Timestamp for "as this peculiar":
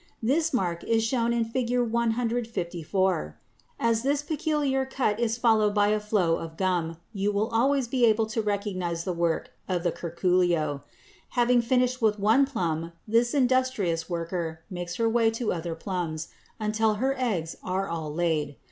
3.79-4.83